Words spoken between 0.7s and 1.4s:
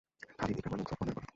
ও সফওয়ান-এর ঘোড়া।